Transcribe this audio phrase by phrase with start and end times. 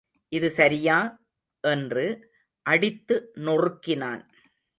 [0.31, 0.97] இது சரியா?
[1.63, 2.05] என்று,
[2.65, 4.23] அடித்து நொறுக்கினான்.